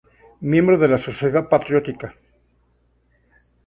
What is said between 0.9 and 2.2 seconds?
Sociedad Patriótica.